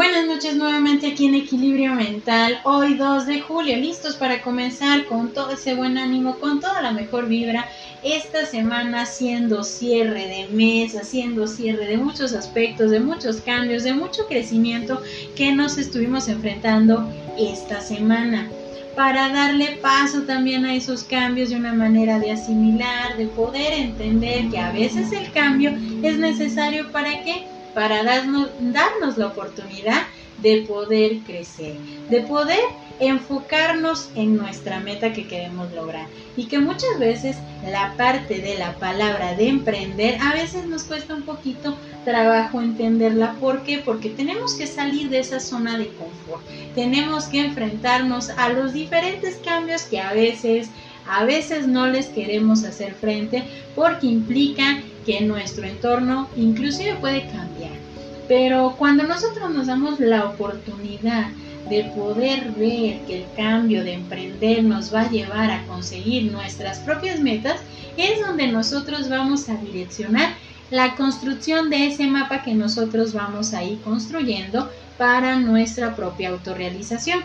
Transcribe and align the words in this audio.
Buenas 0.00 0.26
noches 0.26 0.56
nuevamente 0.56 1.08
aquí 1.08 1.26
en 1.26 1.34
Equilibrio 1.34 1.94
Mental, 1.94 2.58
hoy 2.64 2.94
2 2.94 3.26
de 3.26 3.42
julio, 3.42 3.76
listos 3.76 4.16
para 4.16 4.40
comenzar 4.40 5.04
con 5.04 5.34
todo 5.34 5.50
ese 5.50 5.74
buen 5.74 5.98
ánimo, 5.98 6.38
con 6.38 6.58
toda 6.58 6.80
la 6.80 6.90
mejor 6.90 7.28
vibra, 7.28 7.68
esta 8.02 8.46
semana 8.46 9.02
haciendo 9.02 9.62
cierre 9.62 10.26
de 10.26 10.48
mes, 10.54 10.96
haciendo 10.96 11.46
cierre 11.46 11.84
de 11.84 11.98
muchos 11.98 12.32
aspectos, 12.32 12.90
de 12.90 13.00
muchos 13.00 13.42
cambios, 13.42 13.84
de 13.84 13.92
mucho 13.92 14.26
crecimiento 14.26 15.02
que 15.36 15.52
nos 15.52 15.76
estuvimos 15.76 16.28
enfrentando 16.28 17.06
esta 17.36 17.82
semana. 17.82 18.48
Para 18.96 19.28
darle 19.28 19.80
paso 19.82 20.22
también 20.22 20.64
a 20.64 20.74
esos 20.74 21.04
cambios 21.04 21.50
de 21.50 21.56
una 21.56 21.74
manera 21.74 22.18
de 22.18 22.32
asimilar, 22.32 23.18
de 23.18 23.26
poder 23.26 23.74
entender 23.74 24.48
que 24.48 24.58
a 24.60 24.72
veces 24.72 25.12
el 25.12 25.30
cambio 25.32 25.76
es 26.02 26.16
necesario 26.16 26.90
para 26.90 27.22
que 27.22 27.50
para 27.74 28.02
darnos, 28.02 28.48
darnos 28.60 29.18
la 29.18 29.28
oportunidad 29.28 30.02
de 30.42 30.62
poder 30.62 31.18
crecer, 31.20 31.76
de 32.08 32.22
poder 32.22 32.60
enfocarnos 33.00 34.10
en 34.14 34.36
nuestra 34.36 34.78
meta 34.80 35.12
que 35.12 35.26
queremos 35.26 35.72
lograr. 35.72 36.06
Y 36.36 36.44
que 36.46 36.58
muchas 36.58 36.98
veces 36.98 37.36
la 37.64 37.94
parte 37.96 38.40
de 38.40 38.58
la 38.58 38.76
palabra 38.76 39.34
de 39.34 39.48
emprender 39.48 40.18
a 40.20 40.34
veces 40.34 40.66
nos 40.66 40.84
cuesta 40.84 41.14
un 41.14 41.22
poquito 41.22 41.76
trabajo 42.04 42.60
entenderla. 42.60 43.34
¿Por 43.40 43.62
qué? 43.62 43.78
Porque 43.78 44.10
tenemos 44.10 44.54
que 44.54 44.66
salir 44.66 45.08
de 45.08 45.20
esa 45.20 45.40
zona 45.40 45.78
de 45.78 45.88
confort. 45.88 46.42
Tenemos 46.74 47.24
que 47.24 47.40
enfrentarnos 47.40 48.30
a 48.30 48.50
los 48.50 48.72
diferentes 48.72 49.36
cambios 49.36 49.82
que 49.82 50.00
a 50.00 50.12
veces 50.12 50.68
a 51.08 51.24
veces 51.24 51.66
no 51.66 51.88
les 51.88 52.06
queremos 52.06 52.62
hacer 52.62 52.94
frente 52.94 53.42
porque 53.74 54.06
implica 54.06 54.80
que 55.04 55.20
nuestro 55.22 55.64
entorno 55.64 56.28
inclusive 56.36 56.94
puede 57.00 57.22
cambiar. 57.22 57.49
Pero 58.30 58.76
cuando 58.78 59.02
nosotros 59.02 59.50
nos 59.50 59.66
damos 59.66 59.98
la 59.98 60.24
oportunidad 60.26 61.30
de 61.68 61.82
poder 61.96 62.52
ver 62.52 63.00
que 63.04 63.22
el 63.22 63.26
cambio 63.36 63.82
de 63.82 63.94
emprender 63.94 64.62
nos 64.62 64.94
va 64.94 65.00
a 65.00 65.10
llevar 65.10 65.50
a 65.50 65.66
conseguir 65.66 66.30
nuestras 66.30 66.78
propias 66.78 67.18
metas, 67.18 67.56
es 67.96 68.24
donde 68.24 68.46
nosotros 68.46 69.08
vamos 69.08 69.48
a 69.48 69.56
direccionar 69.56 70.34
la 70.70 70.94
construcción 70.94 71.70
de 71.70 71.88
ese 71.88 72.06
mapa 72.06 72.44
que 72.44 72.54
nosotros 72.54 73.14
vamos 73.14 73.52
a 73.52 73.64
ir 73.64 73.80
construyendo 73.80 74.70
para 74.96 75.34
nuestra 75.34 75.96
propia 75.96 76.28
autorrealización. 76.28 77.18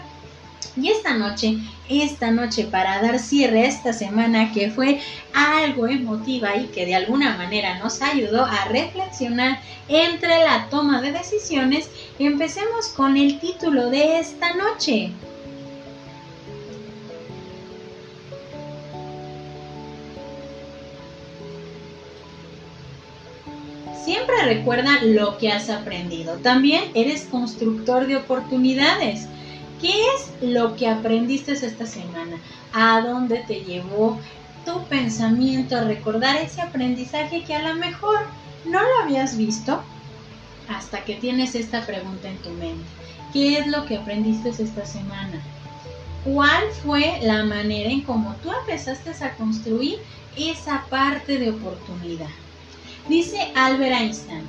Y 0.75 0.89
esta 0.89 1.13
noche, 1.13 1.57
esta 1.89 2.31
noche 2.31 2.65
para 2.65 3.01
dar 3.01 3.19
cierre 3.19 3.63
a 3.63 3.67
esta 3.67 3.93
semana 3.93 4.51
que 4.53 4.69
fue 4.71 4.99
algo 5.33 5.87
emotiva 5.87 6.55
y 6.57 6.65
que 6.67 6.85
de 6.85 6.95
alguna 6.95 7.37
manera 7.37 7.79
nos 7.79 8.01
ayudó 8.01 8.45
a 8.45 8.65
reflexionar 8.65 9.59
entre 9.87 10.43
la 10.43 10.67
toma 10.69 11.01
de 11.01 11.11
decisiones, 11.11 11.89
empecemos 12.19 12.87
con 12.89 13.17
el 13.17 13.39
título 13.39 13.89
de 13.89 14.19
esta 14.19 14.53
noche. 14.53 15.11
Siempre 24.05 24.35
recuerda 24.43 24.99
lo 25.03 25.39
que 25.39 25.51
has 25.51 25.69
aprendido. 25.71 26.35
También 26.37 26.91
eres 26.93 27.23
constructor 27.23 28.05
de 28.05 28.17
oportunidades. 28.17 29.27
¿Qué 29.81 29.89
es 29.89 30.31
lo 30.41 30.75
que 30.75 30.87
aprendiste 30.87 31.51
esta 31.51 31.85
semana? 31.85 32.37
¿A 32.73 33.01
dónde 33.01 33.43
te 33.45 33.63
llevó 33.63 34.17
tu 34.65 34.83
pensamiento 34.85 35.75
a 35.75 35.83
recordar 35.83 36.37
ese 36.37 36.61
aprendizaje 36.61 37.43
que 37.43 37.53
a 37.53 37.67
lo 37.67 37.75
mejor 37.75 38.19
no 38.65 38.79
lo 38.81 39.03
habías 39.03 39.37
visto 39.37 39.83
hasta 40.69 41.03
que 41.03 41.15
tienes 41.15 41.55
esta 41.55 41.85
pregunta 41.85 42.29
en 42.29 42.37
tu 42.37 42.51
mente? 42.51 42.85
¿Qué 43.33 43.57
es 43.57 43.67
lo 43.67 43.85
que 43.85 43.97
aprendiste 43.97 44.49
esta 44.49 44.85
semana? 44.85 45.41
¿Cuál 46.23 46.63
fue 46.81 47.19
la 47.21 47.43
manera 47.43 47.89
en 47.89 48.01
cómo 48.01 48.33
tú 48.41 48.51
empezaste 48.51 49.11
a 49.23 49.35
construir 49.35 49.99
esa 50.37 50.85
parte 50.89 51.37
de 51.37 51.49
oportunidad? 51.49 52.29
Dice 53.09 53.51
Albert 53.55 53.93
Einstein, 53.93 54.47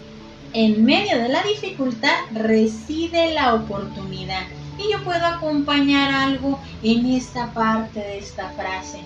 en 0.53 0.85
medio 0.85 1.19
de 1.19 1.29
la 1.29 1.43
dificultad 1.43 2.15
reside 2.33 3.35
la 3.35 3.55
oportunidad 3.55 4.47
y 4.79 4.93
yo 4.93 5.03
puedo 5.05 5.25
acompañar 5.25 6.15
algo 6.15 6.61
en 6.83 7.07
esta 7.07 7.53
parte 7.53 8.01
de 8.01 8.19
esta 8.19 8.51
frase. 8.51 9.01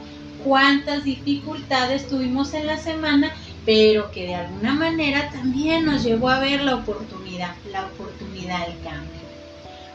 Cuántas 0.44 1.04
dificultades 1.04 2.08
tuvimos 2.08 2.54
en 2.54 2.66
la 2.66 2.78
semana, 2.78 3.32
pero 3.66 4.10
que 4.10 4.26
de 4.26 4.34
alguna 4.34 4.74
manera 4.74 5.30
también 5.30 5.84
nos 5.84 6.02
llevó 6.02 6.30
a 6.30 6.40
ver 6.40 6.62
la 6.62 6.76
oportunidad, 6.76 7.54
la 7.70 7.86
oportunidad 7.86 8.66
del 8.66 8.80
cambio. 8.82 9.20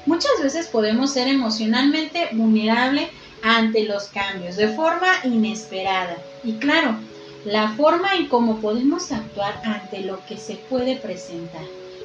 Muchas 0.05 0.33
veces 0.41 0.67
podemos 0.67 1.11
ser 1.11 1.27
emocionalmente 1.27 2.29
vulnerables 2.33 3.09
ante 3.41 3.85
los 3.85 4.05
cambios 4.05 4.55
de 4.55 4.69
forma 4.69 5.07
inesperada. 5.23 6.17
Y 6.43 6.53
claro, 6.53 6.95
la 7.43 7.69
forma 7.69 8.15
en 8.15 8.27
cómo 8.27 8.59
podemos 8.59 9.11
actuar 9.11 9.61
ante 9.63 10.01
lo 10.01 10.23
que 10.25 10.37
se 10.37 10.55
puede 10.55 10.95
presentar. 10.95 11.63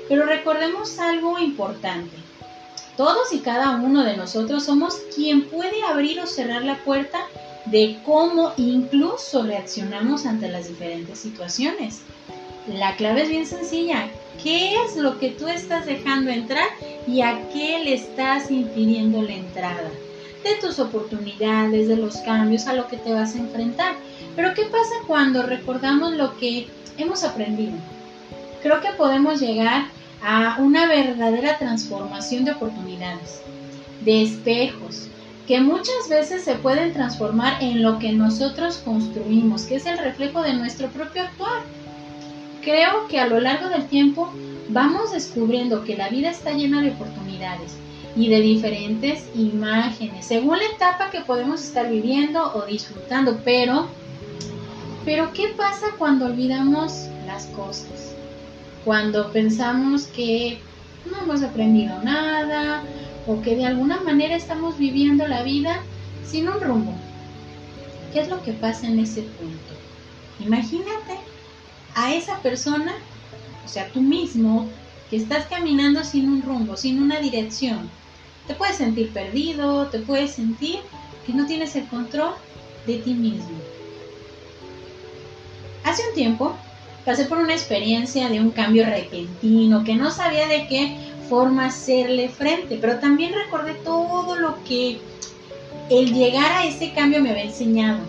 Pero 0.08 0.26
recordemos 0.26 0.98
algo 0.98 1.38
importante. 1.38 2.16
Todos 3.00 3.32
y 3.32 3.38
cada 3.38 3.76
uno 3.76 4.04
de 4.04 4.14
nosotros 4.14 4.64
somos 4.64 4.94
quien 5.16 5.48
puede 5.48 5.82
abrir 5.84 6.20
o 6.20 6.26
cerrar 6.26 6.64
la 6.64 6.84
puerta 6.84 7.18
de 7.64 7.98
cómo 8.04 8.52
incluso 8.58 9.42
reaccionamos 9.42 10.26
ante 10.26 10.50
las 10.50 10.68
diferentes 10.68 11.18
situaciones. 11.18 12.02
La 12.68 12.96
clave 12.96 13.22
es 13.22 13.30
bien 13.30 13.46
sencilla. 13.46 14.10
¿Qué 14.42 14.74
es 14.74 14.96
lo 14.96 15.18
que 15.18 15.30
tú 15.30 15.48
estás 15.48 15.86
dejando 15.86 16.30
entrar 16.30 16.66
y 17.06 17.22
a 17.22 17.48
qué 17.48 17.78
le 17.82 17.94
estás 17.94 18.50
impidiendo 18.50 19.22
la 19.22 19.32
entrada? 19.32 19.90
De 20.44 20.56
tus 20.60 20.78
oportunidades, 20.78 21.88
de 21.88 21.96
los 21.96 22.18
cambios 22.18 22.66
a 22.66 22.74
lo 22.74 22.86
que 22.86 22.98
te 22.98 23.14
vas 23.14 23.34
a 23.34 23.38
enfrentar. 23.38 23.94
Pero 24.36 24.52
¿qué 24.52 24.64
pasa 24.64 24.92
cuando 25.06 25.42
recordamos 25.42 26.12
lo 26.16 26.36
que 26.36 26.68
hemos 26.98 27.24
aprendido? 27.24 27.78
Creo 28.62 28.82
que 28.82 28.92
podemos 28.92 29.40
llegar 29.40 29.86
a 30.22 30.56
una 30.58 30.86
verdadera 30.86 31.58
transformación 31.58 32.44
de 32.44 32.52
oportunidades, 32.52 33.40
de 34.04 34.22
espejos, 34.22 35.08
que 35.46 35.60
muchas 35.60 36.08
veces 36.08 36.44
se 36.44 36.54
pueden 36.54 36.92
transformar 36.92 37.62
en 37.62 37.82
lo 37.82 37.98
que 37.98 38.12
nosotros 38.12 38.78
construimos, 38.84 39.64
que 39.64 39.76
es 39.76 39.86
el 39.86 39.98
reflejo 39.98 40.42
de 40.42 40.54
nuestro 40.54 40.88
propio 40.88 41.22
actuar. 41.22 41.62
Creo 42.62 43.08
que 43.08 43.18
a 43.18 43.26
lo 43.26 43.40
largo 43.40 43.68
del 43.68 43.86
tiempo 43.86 44.32
vamos 44.68 45.12
descubriendo 45.12 45.84
que 45.84 45.96
la 45.96 46.08
vida 46.08 46.30
está 46.30 46.52
llena 46.52 46.82
de 46.82 46.90
oportunidades 46.90 47.76
y 48.14 48.28
de 48.28 48.40
diferentes 48.40 49.24
imágenes, 49.34 50.26
según 50.26 50.58
la 50.58 50.66
etapa 50.66 51.10
que 51.10 51.20
podemos 51.20 51.62
estar 51.62 51.88
viviendo 51.88 52.52
o 52.54 52.66
disfrutando, 52.66 53.40
pero 53.44 53.88
pero 55.04 55.32
¿qué 55.32 55.48
pasa 55.56 55.86
cuando 55.98 56.26
olvidamos 56.26 57.08
las 57.26 57.46
cosas? 57.46 58.09
Cuando 58.84 59.30
pensamos 59.32 60.04
que 60.06 60.58
no 61.10 61.22
hemos 61.22 61.42
aprendido 61.42 62.02
nada 62.02 62.82
o 63.26 63.40
que 63.42 63.56
de 63.56 63.66
alguna 63.66 64.00
manera 64.00 64.36
estamos 64.36 64.78
viviendo 64.78 65.26
la 65.26 65.42
vida 65.42 65.82
sin 66.24 66.48
un 66.48 66.60
rumbo. 66.60 66.94
¿Qué 68.12 68.20
es 68.20 68.28
lo 68.28 68.42
que 68.42 68.52
pasa 68.52 68.86
en 68.86 68.98
ese 68.98 69.22
punto? 69.22 69.74
Imagínate 70.40 71.18
a 71.94 72.14
esa 72.14 72.38
persona, 72.38 72.94
o 73.64 73.68
sea, 73.68 73.88
tú 73.88 74.00
mismo, 74.00 74.68
que 75.10 75.16
estás 75.16 75.46
caminando 75.46 76.04
sin 76.04 76.28
un 76.28 76.42
rumbo, 76.42 76.76
sin 76.76 77.02
una 77.02 77.20
dirección. 77.20 77.90
Te 78.46 78.54
puedes 78.54 78.76
sentir 78.76 79.12
perdido, 79.12 79.88
te 79.88 79.98
puedes 79.98 80.32
sentir 80.32 80.78
que 81.26 81.32
no 81.32 81.46
tienes 81.46 81.76
el 81.76 81.86
control 81.88 82.34
de 82.86 82.98
ti 82.98 83.14
mismo. 83.14 83.58
Hace 85.84 86.08
un 86.08 86.14
tiempo 86.14 86.56
pasé 87.04 87.24
por 87.24 87.38
una 87.38 87.54
experiencia 87.54 88.28
de 88.28 88.40
un 88.40 88.50
cambio 88.50 88.84
repentino 88.84 89.84
que 89.84 89.94
no 89.94 90.10
sabía 90.10 90.46
de 90.46 90.66
qué 90.66 90.96
forma 91.28 91.66
hacerle 91.66 92.28
frente, 92.28 92.78
pero 92.80 92.98
también 92.98 93.32
recordé 93.32 93.74
todo 93.84 94.36
lo 94.36 94.62
que 94.64 94.98
el 95.88 96.12
llegar 96.12 96.52
a 96.52 96.66
ese 96.66 96.92
cambio 96.92 97.20
me 97.20 97.30
había 97.30 97.44
enseñado, 97.44 98.00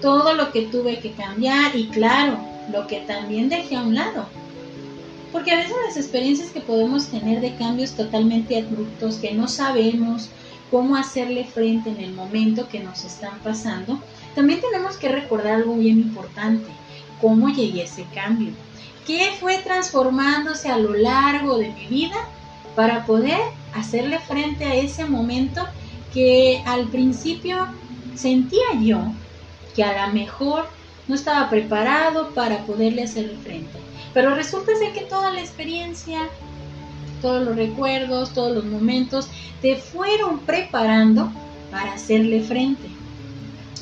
todo 0.00 0.34
lo 0.34 0.52
que 0.52 0.62
tuve 0.62 0.98
que 1.00 1.12
cambiar 1.12 1.76
y 1.76 1.88
claro, 1.88 2.38
lo 2.72 2.86
que 2.86 3.00
también 3.00 3.48
dejé 3.48 3.76
a 3.76 3.82
un 3.82 3.94
lado. 3.94 4.26
Porque 5.32 5.50
a 5.50 5.56
veces 5.56 5.74
las 5.84 5.96
experiencias 5.96 6.50
que 6.50 6.60
podemos 6.60 7.08
tener 7.08 7.40
de 7.40 7.56
cambios 7.56 7.92
totalmente 7.92 8.56
abruptos, 8.56 9.16
que 9.16 9.32
no 9.32 9.48
sabemos 9.48 10.28
cómo 10.70 10.96
hacerle 10.96 11.44
frente 11.44 11.90
en 11.90 11.98
el 11.98 12.12
momento 12.12 12.68
que 12.68 12.80
nos 12.80 13.04
están 13.04 13.38
pasando, 13.40 13.98
también 14.34 14.60
tenemos 14.60 14.96
que 14.96 15.08
recordar 15.08 15.54
algo 15.54 15.74
bien 15.74 15.98
importante 15.98 16.70
cómo 17.24 17.48
llegué 17.48 17.80
a 17.80 17.84
ese 17.84 18.04
cambio, 18.12 18.50
qué 19.06 19.30
fue 19.40 19.56
transformándose 19.56 20.68
a 20.68 20.76
lo 20.76 20.92
largo 20.92 21.56
de 21.56 21.70
mi 21.70 21.86
vida 21.86 22.16
para 22.76 23.06
poder 23.06 23.40
hacerle 23.72 24.18
frente 24.18 24.66
a 24.66 24.74
ese 24.74 25.06
momento 25.06 25.62
que 26.12 26.62
al 26.66 26.86
principio 26.88 27.66
sentía 28.14 28.78
yo 28.78 29.00
que 29.74 29.82
a 29.82 30.06
lo 30.06 30.12
mejor 30.12 30.68
no 31.08 31.14
estaba 31.14 31.48
preparado 31.48 32.28
para 32.34 32.58
poderle 32.66 33.04
hacer 33.04 33.34
frente. 33.42 33.78
Pero 34.12 34.34
resulta 34.34 34.76
ser 34.76 34.92
que 34.92 35.06
toda 35.06 35.30
la 35.30 35.40
experiencia, 35.40 36.28
todos 37.22 37.42
los 37.42 37.56
recuerdos, 37.56 38.34
todos 38.34 38.54
los 38.54 38.66
momentos 38.66 39.28
te 39.62 39.76
fueron 39.76 40.40
preparando 40.40 41.32
para 41.70 41.94
hacerle 41.94 42.42
frente. 42.42 42.86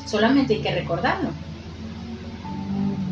Solamente 0.07 0.55
hay 0.55 0.63
que 0.63 0.75
recordarlo. 0.77 1.31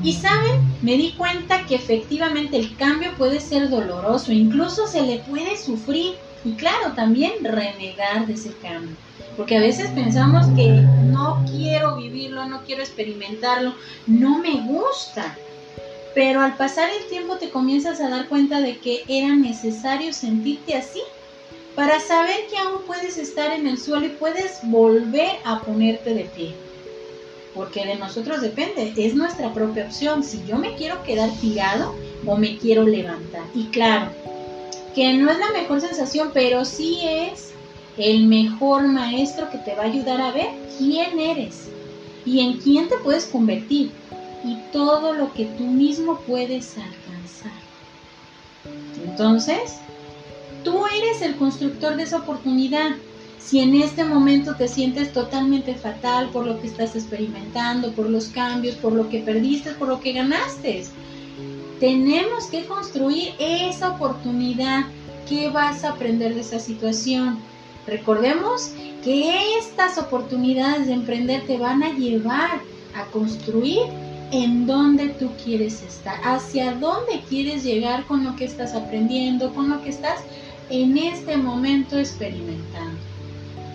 Y 0.02 0.14
saben, 0.14 0.62
me 0.82 0.96
di 0.96 1.12
cuenta 1.12 1.66
que 1.66 1.74
efectivamente 1.74 2.56
el 2.56 2.74
cambio 2.76 3.10
puede 3.18 3.40
ser 3.40 3.68
doloroso, 3.68 4.32
incluso 4.32 4.86
se 4.86 5.02
le 5.02 5.18
puede 5.18 5.56
sufrir 5.58 6.14
y 6.44 6.52
claro, 6.52 6.92
también 6.94 7.32
renegar 7.42 8.26
de 8.26 8.32
ese 8.32 8.52
cambio. 8.62 8.96
Porque 9.36 9.56
a 9.56 9.60
veces 9.60 9.90
pensamos 9.90 10.46
que 10.56 10.68
no 10.68 11.44
quiero 11.50 11.96
vivirlo, 11.96 12.46
no 12.46 12.62
quiero 12.64 12.82
experimentarlo, 12.82 13.74
no 14.06 14.38
me 14.38 14.62
gusta. 14.62 15.36
Pero 16.14 16.40
al 16.40 16.56
pasar 16.56 16.88
el 16.90 17.08
tiempo 17.08 17.36
te 17.36 17.50
comienzas 17.50 18.00
a 18.00 18.08
dar 18.08 18.26
cuenta 18.28 18.60
de 18.60 18.78
que 18.78 19.04
era 19.06 19.34
necesario 19.34 20.12
sentirte 20.12 20.74
así 20.74 21.00
para 21.74 22.00
saber 22.00 22.36
que 22.50 22.58
aún 22.58 22.82
puedes 22.86 23.16
estar 23.16 23.52
en 23.52 23.66
el 23.66 23.78
suelo 23.78 24.06
y 24.06 24.10
puedes 24.10 24.58
volver 24.62 25.36
a 25.44 25.60
ponerte 25.60 26.14
de 26.14 26.24
pie. 26.24 26.69
Porque 27.54 27.84
de 27.84 27.96
nosotros 27.96 28.40
depende, 28.40 28.92
es 28.96 29.14
nuestra 29.14 29.52
propia 29.52 29.86
opción, 29.86 30.22
si 30.22 30.44
yo 30.46 30.56
me 30.56 30.74
quiero 30.76 31.02
quedar 31.02 31.30
tirado 31.40 31.94
o 32.24 32.36
me 32.36 32.58
quiero 32.58 32.84
levantar. 32.84 33.44
Y 33.54 33.66
claro, 33.66 34.12
que 34.94 35.14
no 35.14 35.30
es 35.30 35.38
la 35.38 35.50
mejor 35.52 35.80
sensación, 35.80 36.30
pero 36.32 36.64
sí 36.64 37.00
es 37.02 37.52
el 37.96 38.26
mejor 38.26 38.86
maestro 38.88 39.50
que 39.50 39.58
te 39.58 39.74
va 39.74 39.82
a 39.82 39.86
ayudar 39.86 40.20
a 40.20 40.32
ver 40.32 40.48
quién 40.78 41.18
eres 41.18 41.70
y 42.24 42.40
en 42.40 42.58
quién 42.58 42.88
te 42.88 42.96
puedes 42.98 43.26
convertir 43.26 43.92
y 44.44 44.56
todo 44.72 45.12
lo 45.12 45.32
que 45.34 45.46
tú 45.56 45.64
mismo 45.64 46.20
puedes 46.26 46.76
alcanzar. 46.78 47.52
Entonces, 49.04 49.80
tú 50.64 50.84
eres 50.86 51.22
el 51.22 51.36
constructor 51.36 51.96
de 51.96 52.04
esa 52.04 52.18
oportunidad. 52.18 52.96
Si 53.42 53.58
en 53.58 53.74
este 53.74 54.04
momento 54.04 54.54
te 54.54 54.68
sientes 54.68 55.12
totalmente 55.12 55.74
fatal 55.74 56.28
por 56.30 56.46
lo 56.46 56.60
que 56.60 56.66
estás 56.66 56.94
experimentando, 56.94 57.92
por 57.92 58.08
los 58.08 58.28
cambios, 58.28 58.76
por 58.76 58.92
lo 58.92 59.08
que 59.08 59.20
perdiste, 59.20 59.72
por 59.72 59.88
lo 59.88 60.00
que 60.00 60.12
ganaste, 60.12 60.84
tenemos 61.80 62.46
que 62.46 62.66
construir 62.66 63.32
esa 63.38 63.92
oportunidad. 63.92 64.84
¿Qué 65.28 65.48
vas 65.48 65.84
a 65.84 65.90
aprender 65.90 66.34
de 66.34 66.42
esa 66.42 66.58
situación? 66.58 67.38
Recordemos 67.86 68.72
que 69.02 69.56
estas 69.58 69.96
oportunidades 69.96 70.86
de 70.86 70.92
emprender 70.92 71.46
te 71.46 71.56
van 71.56 71.82
a 71.82 71.92
llevar 71.92 72.60
a 72.94 73.04
construir 73.06 73.80
en 74.32 74.66
dónde 74.66 75.08
tú 75.08 75.30
quieres 75.42 75.82
estar, 75.82 76.20
hacia 76.22 76.74
dónde 76.74 77.22
quieres 77.28 77.64
llegar 77.64 78.04
con 78.04 78.24
lo 78.24 78.36
que 78.36 78.44
estás 78.44 78.74
aprendiendo, 78.74 79.52
con 79.54 79.70
lo 79.70 79.82
que 79.82 79.90
estás 79.90 80.20
en 80.68 80.98
este 80.98 81.36
momento 81.36 81.98
experimentando. 81.98 83.09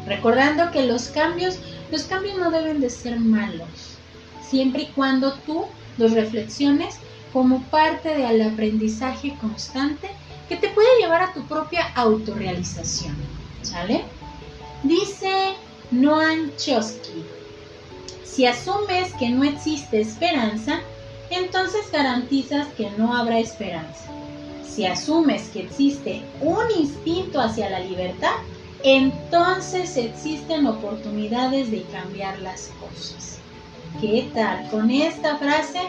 Recordando 0.06 0.72
que 0.72 0.86
los 0.86 1.08
cambios, 1.08 1.58
los 1.92 2.04
cambios 2.04 2.38
no 2.38 2.52
deben 2.52 2.80
de 2.80 2.90
ser 2.90 3.20
malos, 3.20 3.98
siempre 4.42 4.84
y 4.84 4.88
cuando 4.88 5.34
tú 5.46 5.66
los 5.98 6.12
reflexiones 6.12 6.98
como 7.34 7.64
parte 7.64 8.10
del 8.10 8.42
aprendizaje 8.42 9.36
constante 9.42 10.10
que 10.48 10.58
te 10.58 10.70
puede 10.70 10.88
llevar 11.00 11.22
a 11.22 11.34
tu 11.34 11.44
propia 11.48 11.92
autorrealización. 11.96 13.16
¿Sale? 13.62 14.04
Dice 14.84 15.56
Noam 15.92 16.52
Chomsky, 16.58 17.24
si 18.24 18.46
asumes 18.46 19.14
que 19.14 19.30
no 19.30 19.44
existe 19.44 20.02
esperanza, 20.02 20.82
entonces 21.30 21.90
garantizas 21.92 22.68
que 22.76 22.92
no 22.92 23.16
habrá 23.16 23.40
esperanza. 23.40 24.12
Si 24.64 24.86
asumes 24.86 25.50
que 25.50 25.62
existe 25.62 26.22
un 26.42 26.70
instinto 26.78 27.40
hacia 27.40 27.70
la 27.70 27.80
libertad, 27.80 28.36
entonces 28.86 29.98
existen 29.98 30.68
oportunidades 30.68 31.72
de 31.72 31.82
cambiar 31.86 32.38
las 32.40 32.72
cosas. 32.80 33.40
¿Qué 34.00 34.30
tal? 34.36 34.70
Con 34.70 34.92
esta 34.92 35.38
frase, 35.38 35.80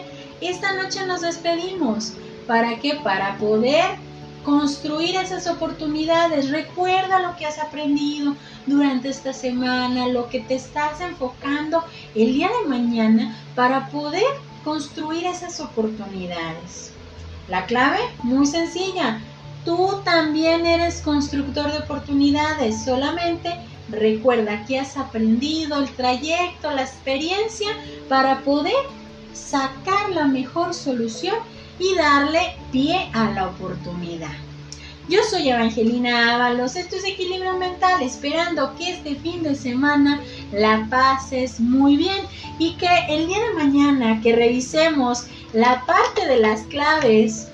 esta 0.41 0.73
noche 0.73 1.05
nos 1.05 1.21
despedimos. 1.21 2.13
¿Para 2.47 2.79
qué? 2.79 2.95
Para 2.95 3.37
poder 3.37 3.85
construir 4.43 5.15
esas 5.15 5.45
oportunidades. 5.45 6.49
Recuerda 6.49 7.19
lo 7.19 7.35
que 7.35 7.45
has 7.45 7.59
aprendido 7.59 8.35
durante 8.65 9.09
esta 9.09 9.31
semana, 9.31 10.07
lo 10.07 10.27
que 10.29 10.39
te 10.39 10.55
estás 10.55 10.99
enfocando 10.99 11.83
el 12.15 12.33
día 12.33 12.49
de 12.63 12.67
mañana 12.67 13.37
para 13.53 13.89
poder 13.89 14.25
construir 14.63 15.27
esas 15.27 15.59
oportunidades. 15.59 16.93
La 17.47 17.67
clave, 17.67 17.99
muy 18.23 18.47
sencilla. 18.47 19.21
Tú 19.67 19.99
también 20.05 20.65
eres 20.65 21.01
constructor 21.01 21.69
de 21.69 21.79
oportunidades. 21.79 22.85
Solamente 22.85 23.53
recuerda 23.89 24.65
que 24.65 24.79
has 24.79 24.95
aprendido 24.95 25.79
el 25.79 25.89
trayecto, 25.89 26.71
la 26.71 26.83
experiencia 26.83 27.67
para 28.07 28.39
poder 28.45 28.77
sacar 29.33 30.09
la 30.11 30.23
mejor 30.23 30.73
solución 30.73 31.35
y 31.79 31.95
darle 31.95 32.55
pie 32.71 33.09
a 33.13 33.29
la 33.31 33.47
oportunidad. 33.47 34.31
Yo 35.09 35.19
soy 35.29 35.49
Evangelina 35.49 36.35
Ábalos, 36.35 36.77
esto 36.77 36.95
es 36.95 37.03
Equilibrio 37.03 37.57
Mental, 37.57 38.01
esperando 38.01 38.73
que 38.77 38.93
este 38.93 39.15
fin 39.15 39.43
de 39.43 39.55
semana 39.55 40.21
la 40.53 40.87
pases 40.89 41.59
muy 41.59 41.97
bien 41.97 42.25
y 42.57 42.75
que 42.75 42.87
el 43.09 43.27
día 43.27 43.39
de 43.39 43.65
mañana 43.65 44.21
que 44.21 44.33
revisemos 44.33 45.25
la 45.51 45.85
parte 45.85 46.25
de 46.25 46.37
las 46.39 46.61
claves 46.67 47.49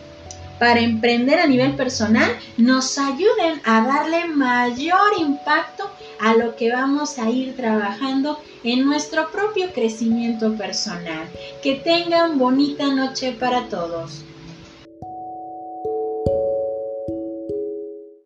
para 0.63 0.79
emprender 0.79 1.39
a 1.39 1.45
nivel 1.45 1.75
personal 1.75 2.39
nos 2.55 2.97
ayuden 2.97 3.59
a 3.65 3.85
darle 3.85 4.27
mayor 4.29 5.11
impacto 5.19 5.83
a 6.21 6.35
lo 6.35 6.55
que 6.55 6.71
vamos 6.71 7.19
a 7.19 7.29
ir 7.29 7.53
trabajando 7.57 8.39
en 8.63 8.85
nuestro 8.85 9.29
propio 9.29 9.73
crecimiento 9.73 10.55
personal. 10.55 11.27
Que 11.61 11.75
tengan 11.75 12.37
bonita 12.39 12.95
noche 12.95 13.33
para 13.33 13.67
todos. 13.67 14.23